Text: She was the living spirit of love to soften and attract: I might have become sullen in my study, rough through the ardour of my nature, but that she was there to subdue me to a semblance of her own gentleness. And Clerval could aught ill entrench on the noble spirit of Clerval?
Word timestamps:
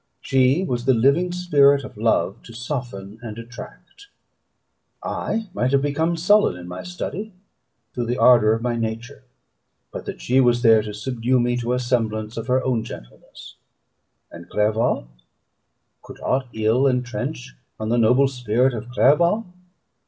She 0.19 0.63
was 0.63 0.85
the 0.85 0.95
living 0.95 1.31
spirit 1.31 1.83
of 1.83 1.95
love 1.95 2.41
to 2.45 2.53
soften 2.53 3.19
and 3.21 3.37
attract: 3.37 4.07
I 5.03 5.47
might 5.53 5.71
have 5.73 5.83
become 5.83 6.17
sullen 6.17 6.57
in 6.57 6.67
my 6.67 6.81
study, 6.81 7.25
rough 7.25 7.93
through 7.93 8.05
the 8.07 8.17
ardour 8.17 8.53
of 8.53 8.63
my 8.63 8.75
nature, 8.77 9.23
but 9.91 10.05
that 10.07 10.19
she 10.19 10.39
was 10.41 10.63
there 10.63 10.81
to 10.81 10.95
subdue 10.95 11.39
me 11.39 11.55
to 11.57 11.73
a 11.73 11.79
semblance 11.79 12.35
of 12.35 12.47
her 12.47 12.63
own 12.65 12.83
gentleness. 12.83 13.57
And 14.31 14.49
Clerval 14.49 15.07
could 16.01 16.19
aught 16.21 16.47
ill 16.51 16.87
entrench 16.87 17.53
on 17.79 17.89
the 17.89 17.97
noble 17.99 18.27
spirit 18.27 18.73
of 18.73 18.89
Clerval? 18.89 19.45